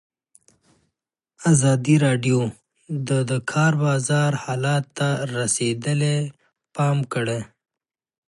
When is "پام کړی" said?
6.75-7.39